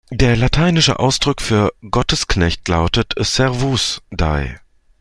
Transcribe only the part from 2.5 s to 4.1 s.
lautet "servus